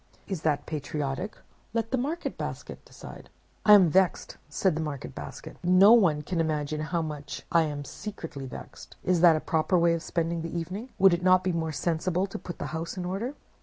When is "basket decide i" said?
2.35-3.71